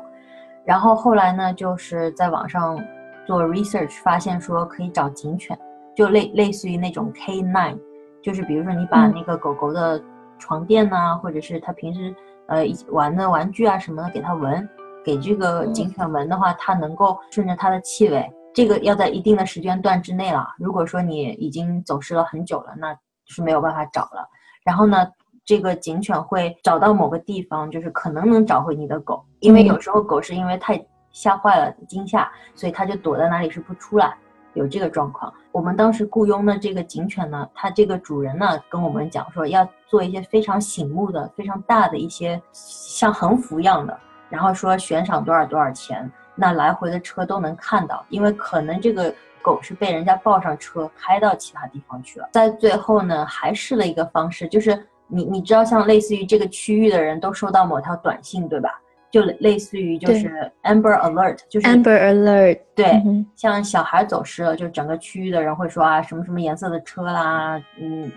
[0.65, 2.79] 然后后来呢就是在网上
[3.25, 5.57] 做 research，发现说可以找警犬。
[5.95, 7.77] 就类类似于那种 K nine，
[8.21, 10.01] 就是比如说你把那个狗狗的
[10.37, 12.15] 床垫呐，或者是它平时
[12.47, 14.67] 呃玩的玩具啊什么的给它闻，
[15.03, 18.29] 给这个警犬闻的话，它能够顺着它的气味。
[18.53, 20.47] 这个要在一定的时间段之内了。
[20.57, 22.95] 如果说你已经走失了很久了，那
[23.27, 24.27] 是没有办法找了。
[24.63, 25.07] 然后呢，
[25.45, 34.15] 这个警犬会找到某个地方，就是可能能找回你的狗，因为有时候狗是因为太吓坏了惊吓，所以它就躲在那里是不出来。
[34.55, 43.97] 有这个状况，我们当时雇佣的这个警犬呢，它这个主人呢跟我们讲说，要做一些非常醒目的、非常大的一些像横幅一样的，
[44.29, 52.29] 然后说悬赏多少多少钱，那来回的车都能看到，因为可能这个狗是被人家抱上车开到其他地方去了。
[52.31, 58.79] 在最后呢，还试了一个方式，就是你你知道，像类似于这个区域的人都收到某条短信，对吧？
[59.11, 63.01] 就类似于就是 Amber Alert，就是 Amber Alert，对，
[63.35, 68.11] 像小孩走失了，就整个区域的人会说啊，什么什么颜色的车啦，嗯，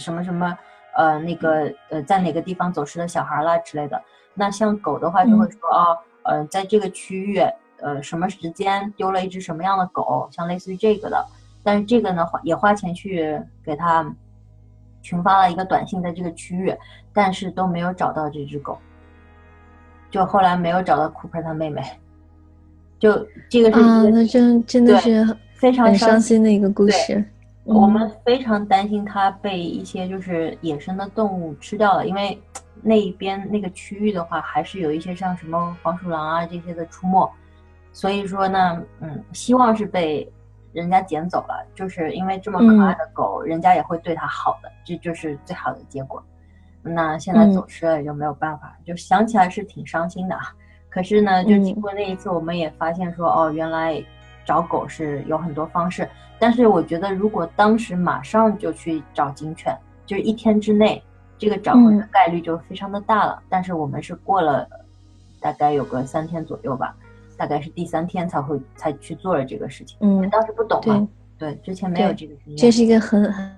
[0.00, 0.58] 什么什么，
[0.96, 4.02] 呃，那个呃，在哪个地方走失的小孩啦之类的。
[4.34, 7.40] 那像狗的话，就会说啊，呃，在这个区域，
[7.80, 11.24] 呃，什么时间丢了一只什么样的狗，像类似于这个的。
[11.62, 14.04] 但是这个呢，花也花钱去给它
[15.00, 16.74] 群发了一个短信，在这个区域，
[17.12, 18.78] 但是都没有找到这只狗。
[20.10, 21.82] 就后来没有找到 Cooper 他妹妹，
[22.98, 27.24] 就这个是啊，那真真的是非常伤心的一个故事。
[27.64, 32.36] 我们非常担心它被一些就是野生的动物吃掉了，因为
[32.82, 37.30] 那一边那个区域的话，还是有一些像什么黄鼠狼啊这些的出没。
[37.92, 40.30] 所以说呢，嗯，希望是被
[40.72, 46.22] 人家捡走了，就是因为这么可爱的狗，人家也会对它好的，这就是最好的结果。
[46.82, 50.36] 那现在走失了也就没有办法，就想起来是挺伤心的。
[50.88, 54.04] 可是呢，就经过那一次，我们也发现说，哦，原来
[54.44, 56.08] 找狗是有很多方式。
[56.38, 59.72] 但是我觉得，如果当时马上就去找警犬，
[60.04, 61.00] 就是一天之内，
[61.42, 63.42] 这个找回的概率就非常的大了。
[63.48, 64.66] 但是我们是过了
[65.40, 66.94] 大概有个三天左右吧，
[67.36, 69.98] 大概是第三天才会才去做了这个事情。
[70.00, 72.56] 嗯，当时不懂嘛，对，之前没有这个经验。
[72.56, 73.50] 这是一个很很。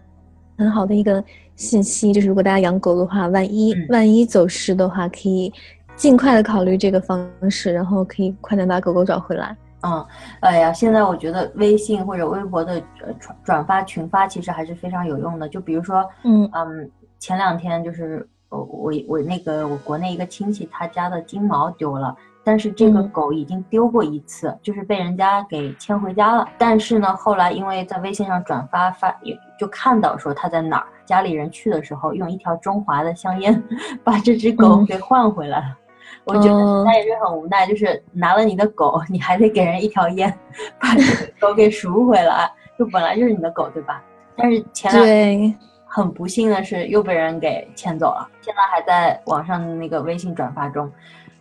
[0.56, 1.20] 很好的一个
[1.56, 5.52] 信息，就是如果大家养狗的话，万一万一走失的话，可以
[5.96, 9.56] 尽快的考虑这个方式，然后可以快点把狗狗找回来。
[9.80, 10.06] 嗯，
[10.38, 12.80] 哎呀，现在我觉得微信或者微博的
[13.18, 15.48] 转转发群发其实还是非常有用的。
[15.48, 16.88] 就比如说，嗯嗯，
[17.24, 22.14] 前两天就是我我我那个我国内一个亲戚他家的金毛丢了。
[22.46, 26.46] 但是这个狗已经丢过一次，就是被人家给牵回家了。
[26.58, 29.10] 但是呢，后来因为在微信上转发发，
[29.58, 33.64] 就看到说它在哪儿，家里人去的时候用一条中华的香烟
[34.04, 35.78] 把这只狗给换回来了。
[36.24, 40.38] 我觉得那也是很无奈，就是拿了你的狗，你还得给人一条烟，
[40.78, 42.52] 把这个狗给赎回来。
[42.78, 44.02] 就本来就是你的狗，对吧？
[44.36, 45.58] 但是前两天
[45.94, 50.90] 很不幸的是又被人给牵走了，现在还在网上的那个微信转发中。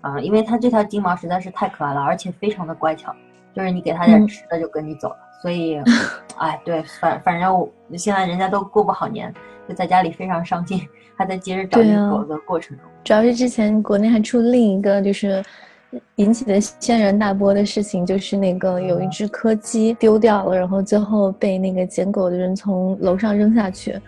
[0.01, 3.11] 啊，因为它这条金毛实在是太可爱了，而且非常的乖巧，
[3.55, 5.15] 就是你给它点吃的就跟你走了。
[5.41, 5.81] 所以，
[6.37, 9.33] 哎，对，反反正我现在人家都过不好年，
[9.67, 10.87] 就在家里非常伤心，
[11.17, 11.79] 还在接着找
[12.11, 12.85] 狗的过程中。
[13.03, 15.43] 主要是之前国内还出另一个就是
[16.17, 23.99] 引起的轩然大波的事情，就是那个有一只柯基丢掉了，然后最后被那个捡狗的人从楼上扔下去。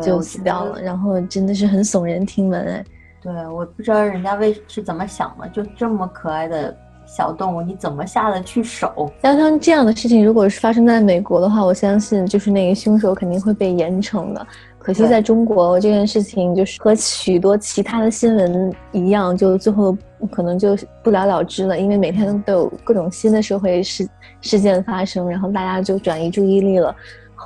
[0.00, 2.84] 就死掉了，然后真的是很耸人听闻哎。
[3.22, 9.10] 对，我不知道人家为是怎么想的，就这么可爱的小动物，你怎么下得去手？
[9.22, 14.46] 像像这样的事情，如果是发生在美国的话，我相信就是那个凶手肯定会被严惩的。
[14.78, 19.96] 可惜在中国，这件事情就是和许多其他的新闻一样，就最后
[20.30, 21.80] 可能就不了了之了。
[21.80, 24.06] 因为每天都有各种新的社会事
[24.42, 26.94] 事件发生，然后大家就转移注意力了。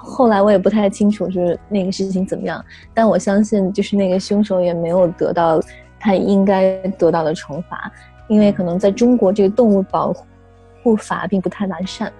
[0.02, 5.60] 后来我也不太清楚就是那个事情怎么样，但我相信就是那个凶手也没有得到
[5.98, 7.90] 他应该得到的惩罚，
[8.28, 10.14] 因为可能在中国这个动物保
[10.82, 12.12] 护法并不太完善。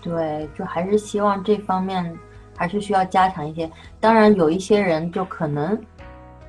[0.00, 2.16] 对，就还是希望这方面。
[2.60, 5.80] 还是需要加强一些，当然有一些人就可能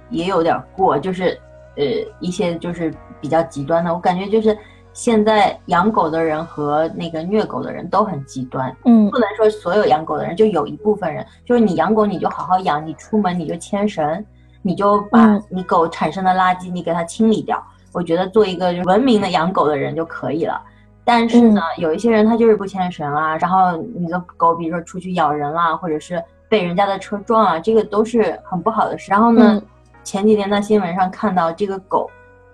[0.10, 1.40] 也有点过，就是
[1.78, 1.86] 呃
[2.20, 3.94] 一些就是比较极端的。
[3.94, 4.58] 我感觉就是
[4.94, 8.76] 现在养狗的人和那个虐狗的人都很极端。
[8.86, 14.26] 嗯，不能说所有养狗的人，就有一部分人，就是你养狗你就好好养，你出门你就牵绳，
[14.62, 17.64] 你就把你狗产生的垃圾你给它清理掉。
[17.92, 20.62] 我觉得做一个文明的养狗的人就可以了。
[21.06, 29.10] 但是呢，有一些人他就是不牵绳啊，然后你的狗比如说出去咬人啦，或者是被人家的车撞啊，这个都是很不好的事。
[29.10, 29.60] 然后呢，
[30.04, 32.10] 前几天在新闻上看到这个狗，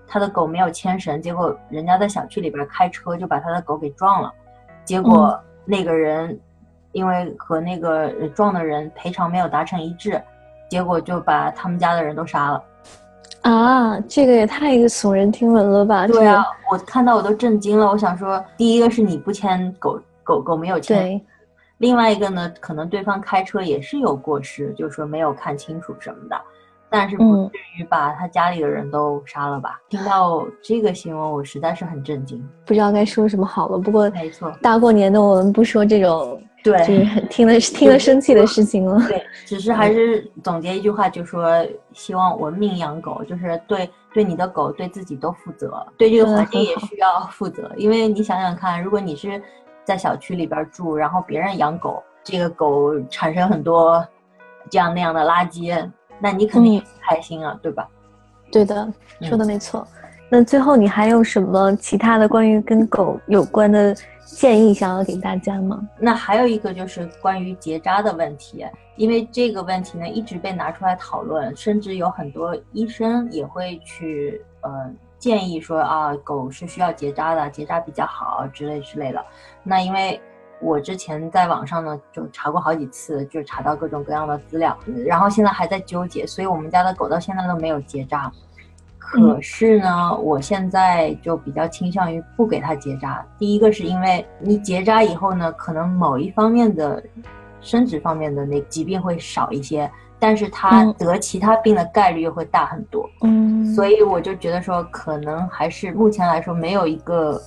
[0.08, 4.34] 他的狗没有牵绳，结果人家在小区里边开车就把他的狗给撞了，
[4.84, 6.40] 结果那个人
[6.92, 10.22] 因为和那个撞的人赔偿没有达成一致，
[10.70, 12.64] 结果就把他们家的人都杀了。
[13.42, 16.08] 啊，这个也太耸人听闻了吧！
[16.08, 17.86] 对啊，我看到我都震惊了。
[17.86, 21.22] 我想说，第一个是你不牵狗狗狗没有牵，
[21.78, 26.42] 另外一个呢，可能对方开车也是有过失，就是说没有看清楚什么的，
[26.90, 29.80] 但是不至于把他家里的人都杀了吧？
[29.90, 33.78] 听到这个新闻，我实在是很震惊，不知道该说什么好了。
[33.78, 36.42] 不过没错，大过年的我们不说这种。
[36.64, 39.00] 对，就是听了听了生气的事情了。
[39.08, 47.72] 对，只是还是总结一句话，就说希望文明养狗，就是对对你的狗，对自己都负责，对这个环境也需要负责。
[47.78, 49.40] 因为你想想看，如果你是
[49.84, 54.04] 在小区里边住，然后别人养狗，这个狗产生很多
[54.68, 55.88] 这样那样的垃圾，
[56.20, 57.88] 那你肯定不开心啊，对吧？
[58.52, 59.88] 对的，说的没错。
[60.30, 63.96] 那最后你还有什么其他的关于跟狗有关的？
[64.26, 65.88] 建议想要给大家吗？
[66.00, 79.24] 那还有一个就是关于结扎的问题，因为这个问题呢一直被拿出来讨论，甚至有很多医生也会去呃建议说啊，狗是需要结扎的，结扎比较好之类之类的。
[79.62, 80.20] 那因为
[80.62, 88.32] 我之前在网上呢就查过好几次，就查到各种各样的资料，然后现在还在纠结，所以我们家的狗到现在都没有结扎。
[88.98, 93.24] 可是呢，我现在就比较倾向于不给它结扎。
[93.38, 97.04] 第一个是因为你结扎以后呢，可能某一方面的
[97.62, 103.08] 生殖方面的那疾病会少一些，但是它得其他病的概率又会大很多。
[103.22, 107.40] 嗯，所以我就觉得说，可能还是目前来说没有一个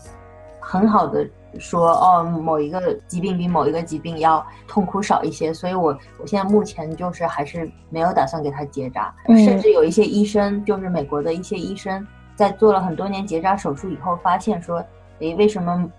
[0.60, 1.28] 很好的。
[1.58, 14.84] 说哦，某一个疾病比某一个疾病要痛苦少一些，所以我我现在目前就是还是没有打算给他结扎，甚至有一些医生，就是美国的一些医生，在做了很多年结扎手术以后，发现说，
[15.18, 15.90] 诶，为什么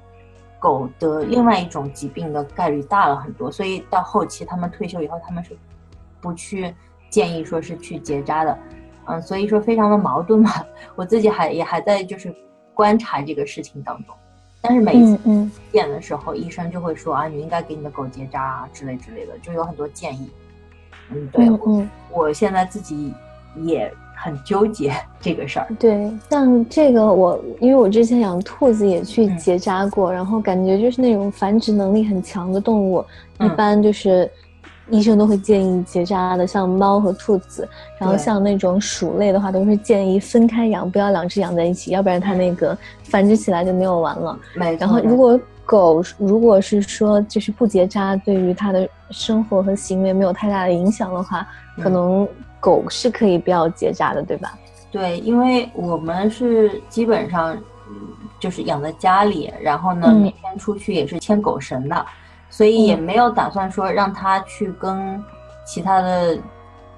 [0.59, 3.51] 狗得另外一种疾病的概率大了很多？
[3.51, 5.57] 所以到后期他们退休以后，他们是
[6.21, 6.73] 不去
[7.09, 8.57] 建议说是去结扎的，
[9.05, 10.51] 嗯，所以说非常的矛盾嘛。
[10.95, 12.33] 我自己还也还在就是
[12.73, 14.15] 观察这个事情当中。
[14.61, 20.29] 但是每一次见的时候，医生就会说啊，你应该给你的狗结扎啊之类之类的，就有很多建议。
[21.11, 23.13] 嗯，对，嗯，我现在自己
[23.57, 25.67] 也很纠结 这个事儿。
[25.79, 33.03] 对，像这个我，因为我之前养兔子也去结扎过，然后感觉就是那种繁殖能力很强的动物，
[33.39, 34.29] 一般就是。
[34.89, 44.37] 医生都会建议结扎的，像猫和兔子，然后像那种鼠类的话，都是建议分开养，不要两只养在一起，要不然它那个繁殖起来就没有完了。
[44.79, 51.47] 然后如果狗如果是说就是不结扎，对于它的生活和行为没有太大的影响的话，
[51.81, 52.27] 可能
[52.59, 54.57] 狗是可以不要结扎的，对吧？
[54.91, 57.55] 对，因为我们是基本上
[58.39, 62.05] 就是养在家里，然后呢每天出去也是牵狗绳的。
[62.59, 65.23] 所以也没有打算说让它去跟
[65.65, 66.37] 其他的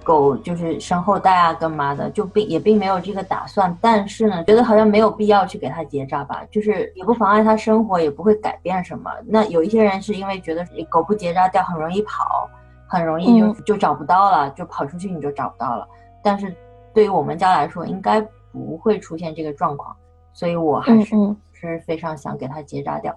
[0.04, 3.78] 狗就是生后代啊，干嘛的，就并也并没有这个打算。
[3.80, 9.12] 但是呢，觉得好像没有必要去给它结扎吧，就是也不妨碍它生活，也不会改变什么。
[9.24, 12.50] 那有一些人是因为觉得狗不结扎掉很容易跑，
[12.88, 15.88] 很容易就就找不到了，就跑出去你就找不到了。
[16.24, 16.52] 但是
[16.92, 18.20] 对于我们家来说，应该
[18.52, 19.96] 不会出现这个状况，
[20.34, 21.16] 所以我还是
[21.52, 23.16] 是非常想给它结扎掉。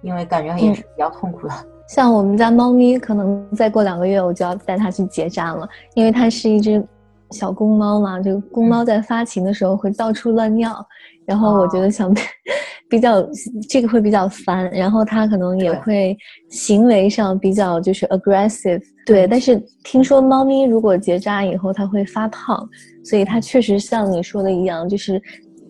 [0.00, 1.54] 因为感觉也是比较痛苦的。
[1.88, 6.86] 像我们家猫咪，可能再过两个月我就要带它去结扎了，因为它是一只
[7.30, 8.20] 小公猫嘛。
[8.20, 10.86] 这个公猫在发情的时候会到处乱尿，
[11.26, 12.12] 然后我觉得想
[12.90, 13.26] 比较
[13.68, 16.16] 这个会比较烦，然后它可能也会
[16.50, 18.82] 行为上比较就是 aggressive。
[19.06, 22.68] 对，但是听说猫咪如果结扎以后它会发胖，
[23.02, 25.20] 所以它确实像你说的一样，就是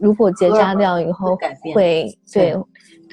[0.00, 1.36] 如果结扎掉以后
[1.72, 2.18] 会对。
[2.32, 2.56] 对，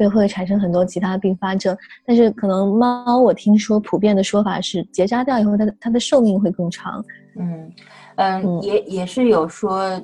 [0.09, 7.03] 会产生很多其他并发症，但是可能猫，我听说普遍的说法是结扎掉以后，它的它的寿命会更长。
[7.37, 7.71] 嗯
[8.15, 10.01] 嗯，也也是有说，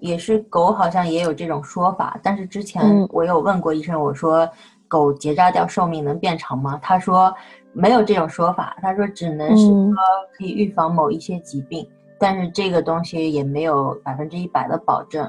[0.00, 4.48] 也是狗好像也有这种说法，但是之前我有问过医生，我说
[4.88, 6.78] 狗结扎掉寿命能变长吗？
[6.82, 7.32] 他说
[7.72, 9.94] 没有这种说法，他说只能是说
[10.36, 11.86] 可以预防某一些疾病，
[12.18, 15.28] 但是这个东西也没有百分之一百的保证。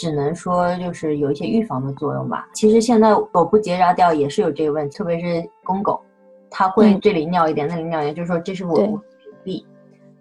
[0.00, 2.48] 只能说就是有一些预防的作用吧。
[2.54, 6.02] 其实现在狗不结扎掉也是有这个问题，特别是公狗，
[6.48, 8.98] 它会这里尿一点，那里尿一点，就是说这是我领
[9.44, 9.66] 地，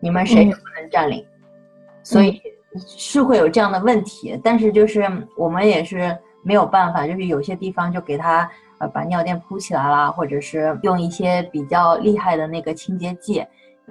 [0.01, 1.25] 你们谁也不能占领，
[2.03, 2.41] 所以
[2.75, 4.37] 是会有这样的问题。
[4.43, 6.13] 但是就是我们也是
[6.43, 13.45] 没有办法，就是有些地方就给它呃把尿垫铺起来啦，或者是用一些比较厉害的那个清洁剂，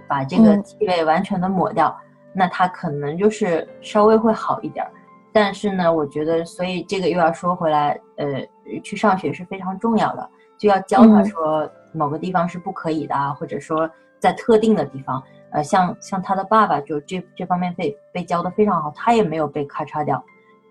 [0.07, 1.97] 把这个气味完全的抹掉，
[2.35, 4.87] 那它可能就是稍微会好一点。
[5.33, 15.23] 但是呢，我觉得，所以这个又要说回来，呃，去上学是非常重要的，就要教他说某个地方是不可以的啊，或者说在特定的地方，
[15.53, 20.23] 呃，像像他的爸爸就这这方面被被教的非常好，他也没有被咔嚓掉，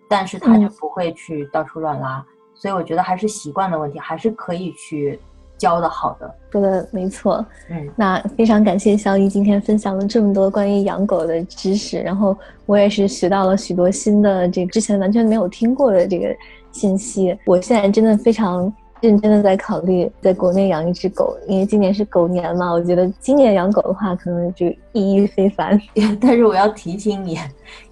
[0.09, 5.19] 但是他就不会去到处乱拉，所以我觉得还是习惯的问题，还是可以去。
[5.57, 7.45] 教的好的，说的没错。
[7.69, 16.27] 嗯，那非常感谢肖一今天分享了这么多关于养狗的知识，然后我也是学到了许多新的这个之前完全没有听过的这个
[16.71, 17.37] 信息。
[17.45, 25.79] 我现在真的非常认真的在考虑在国内养一只狗，因为今年是狗年嘛，我觉得今年养狗的话可能就意义非凡。
[26.21, 27.37] 但是我要提醒你，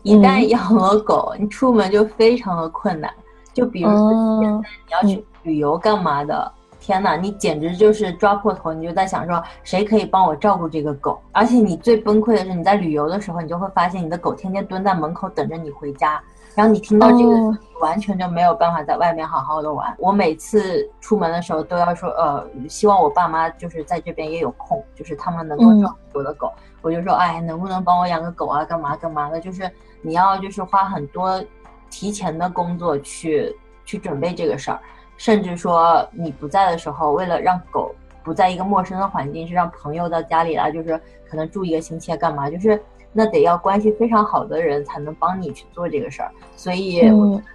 [0.03, 3.11] 一旦养了狗，你出门就非常的困难。
[3.53, 6.51] 就比如说现在你要去旅游干嘛的？
[6.85, 11.19] 天呐，你简直就是抓破头，你就在想说谁可以帮我照顾这个狗？
[11.31, 16.21] 而且你最崩溃的是，你在旅游的时候，你就会发现你的狗天天蹲在门口等着你回家，
[16.53, 19.95] 然后你听到这个，完全就没有办法在外面好好的玩。
[19.97, 26.53] 我每次出门的时候都要说，呃，希望我爸妈就是在这边也有空，就是他们能够照顾我的狗。
[26.83, 28.63] 我就说，哎，能不能帮我养个狗啊？
[28.63, 29.39] 干嘛干嘛的？
[29.39, 29.67] 就是
[30.03, 31.43] 你要就是花很多
[31.89, 34.79] 提前的工作去去准备这个事儿。
[35.17, 37.93] 甚至说你不在的时候，为了让狗
[38.23, 40.99] 不在一个陌生的环境，是让朋友到家里来，就是
[41.29, 42.81] 可能住一个星期干嘛，就是
[43.13, 46.31] 那得要关系非常好的人才能帮你去做这个事儿。
[46.57, 47.01] 所以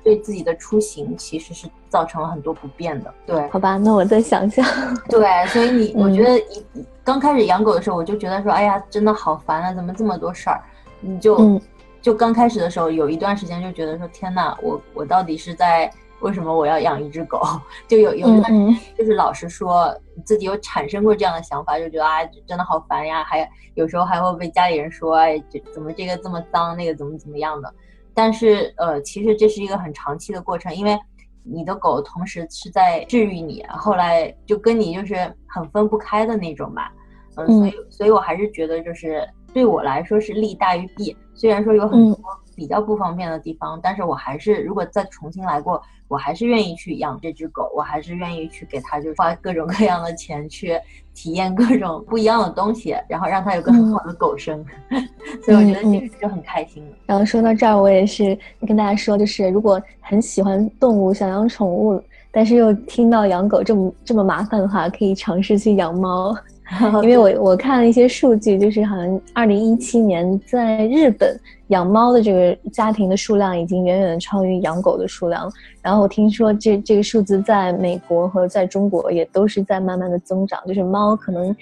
[0.02, 3.12] 对自己的出行其实是造成了很多不便的。
[3.26, 4.64] 对，好吧，那我再想想。
[5.10, 6.64] 对，所以你 我觉得一
[7.04, 10.60] 刚开始养狗的时候，我就觉得说，哎呀，真的好烦啊，怎么这么多事儿？
[11.00, 11.60] 你就
[12.00, 15.90] 就刚开始的时候有一段时间就觉得说，天呐，我我到底是在。
[16.20, 17.40] 为什么我要养一只狗？
[17.88, 19.94] 就有有一段时间，就是老实说
[20.24, 23.24] 自己有产生过这样的想法，就觉得啊，真的好烦呀！
[23.24, 27.72] 还有时候还会被家里人说，哎，这怎么这个这么脏，那个怎么怎么样的？
[28.12, 30.98] 但是呃，其实这是一个很长期的过程，因为
[31.42, 35.16] 你的狗同时是在治愈你，后来就跟你就是
[35.46, 36.92] 很分不开的那种吧。
[37.36, 41.16] 嗯，所以所以我还是觉得就是对我来说是利大于弊。
[41.34, 42.20] 虽然说有很多
[42.60, 45.82] 比较不方便的地方，但是我还是如果再重新来过。
[46.10, 50.76] 我还是愿意去养这只狗，我还是愿意去给它就花各种各样的钱去
[51.14, 54.58] 体验各种不一样的东西，然后让它有个很好的狗生，
[55.46, 56.84] 所以我觉得这个就很开心。
[57.06, 58.36] 然后说到这儿，我也是
[58.66, 62.02] 跟大家说，就是如果很喜欢动物，想养宠物，
[62.32, 66.36] 但是又听到养狗这么这么麻烦的话，可以尝试去养猫。
[67.02, 75.50] 因为我我看了一些数据，就是好像二零一七年在日本养猫的这个家庭的数量已经远远的超于养狗的数量。
[75.82, 81.54] 然后我听说这这个数字在美国和在中国也都是在慢慢的增长，就是猫可能。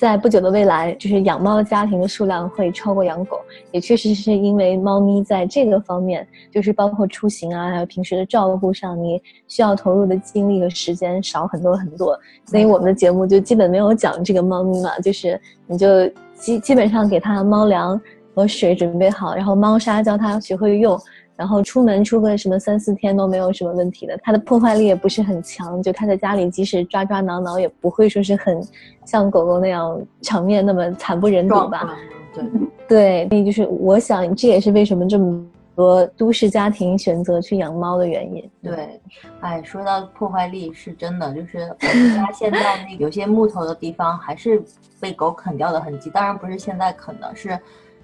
[0.00, 3.38] 在不久的未来，就是养猫家庭的数量会超过养狗，
[3.70, 12.18] 也确实是因为猫咪在这个方面，就是包括出行啊，还有平时的照顾上，你需要投入的精力和时间少很多很多。
[12.46, 15.86] 所以我们的节目就基本没有讲这个猫咪嘛，就是你就
[16.34, 18.00] 基基本上给它猫粮
[18.34, 20.98] 和水准备好，然后猫砂教它学会用。
[21.40, 28.62] 然后出门出个什么三四天都没有什么问题的，它的破坏力也不是很强，就它在家里即使抓抓挠挠也不会说是很
[29.06, 31.96] 像狗狗那样场面那么惨不忍睹吧？
[32.34, 32.44] 对
[32.86, 35.42] 对，那就是我想这也是为什么这么
[35.74, 38.50] 多都市家庭选择去养猫的原因。
[38.62, 39.00] 对，
[39.40, 44.62] 哎，说到破坏力是真的，就是我们家 现在那有些木头的地方还是
[45.00, 46.10] 被狗啃掉的痕迹。
[46.10, 47.58] 当然不是现在啃的，是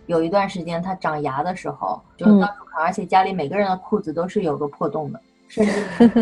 [0.06, 5.20] 有一段时间它长牙的时候就到处啃，而且家里每个人的裤子都是有个破洞的。
[5.48, 5.72] 甚至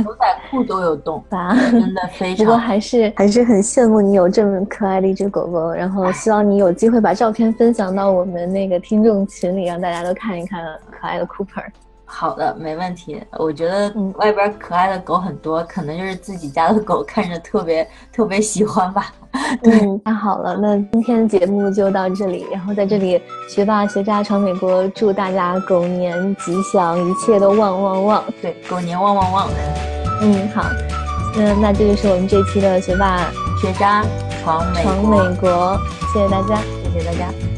[0.02, 1.24] 牛仔裤都有洞，
[1.72, 2.44] 真的非常。
[2.44, 11.64] 不过还是还是很羡慕你有这么可爱的一只狗狗，然后希望你有机会把照片分享到我们那个听众群里，让大家都看一看可爱的 Cooper。
[12.04, 13.20] 好的，没问题。
[13.38, 19.12] 我觉得外边可爱的狗很多，可能就是自己家的狗看着特别 特别喜欢吧。
[19.64, 22.46] 嗯，那好了，那今天节目就到这里。
[22.52, 28.24] 然后在这里，学霸学渣闯美国，祝大家狗年吉祥，一切都旺旺旺。
[28.40, 29.48] 对，狗年旺旺旺。
[30.22, 30.64] 嗯，好。
[31.36, 33.28] 那那这就是我们这期的学霸
[33.60, 34.04] 学渣
[34.40, 35.76] 闯美闯美国，
[36.12, 36.56] 谢谢大家，
[36.92, 37.53] 谢谢大家。